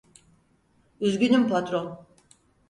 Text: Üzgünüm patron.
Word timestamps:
Üzgünüm 1.01 1.47
patron. 1.47 2.07